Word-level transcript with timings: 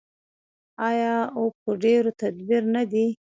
آیا 0.87 1.15
او 1.35 1.43
په 1.61 1.69
ډیر 1.83 2.03
تدبیر 2.21 2.63
نه 2.75 2.83
دی؟ 2.91 3.05